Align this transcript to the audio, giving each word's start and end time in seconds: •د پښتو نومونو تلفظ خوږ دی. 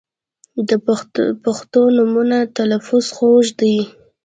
•د 0.69 0.71
پښتو 1.43 1.81
نومونو 1.97 2.37
تلفظ 2.57 3.05
خوږ 3.15 3.45
دی. 3.59 3.77